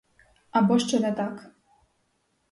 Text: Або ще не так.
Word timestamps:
Або 0.51 0.79
ще 0.79 0.99
не 0.99 1.11
так. 1.11 1.51